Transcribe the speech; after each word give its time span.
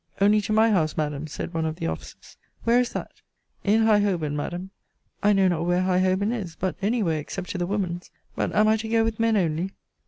Only 0.19 0.41
to 0.41 0.51
my 0.51 0.71
house, 0.71 0.97
Madam, 0.97 1.27
said 1.27 1.53
one 1.53 1.63
of 1.67 1.75
the 1.75 1.85
officers. 1.85 2.35
Where 2.63 2.79
is 2.79 2.91
that? 2.93 3.21
In 3.63 3.83
High 3.83 3.99
Holborn, 3.99 4.35
Madam. 4.35 4.71
I 5.21 5.31
know 5.31 5.47
not 5.47 5.67
where 5.67 5.83
High 5.83 5.99
Holborn 5.99 6.31
is: 6.31 6.55
but 6.55 6.75
any 6.81 7.03
where, 7.03 7.19
except 7.19 7.51
to 7.51 7.59
the 7.59 7.67
woman's. 7.67 8.09
But 8.35 8.51
am 8.55 8.67
I 8.67 8.77
to 8.77 8.89
go 8.89 9.03
with 9.03 9.19
men 9.19 9.37
only? 9.37 9.73